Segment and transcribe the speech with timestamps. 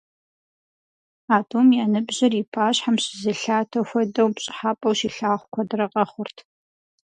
[1.35, 6.37] А тӏум я ныбжьыр и пащхьэм щызелъатэ хуэдэу, пщӏыхьэпӏэу щилъагъу куэдрэ къэхъурт.